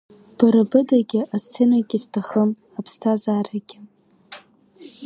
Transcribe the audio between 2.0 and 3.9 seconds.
сҭахым, аԥсҭазаарагьы!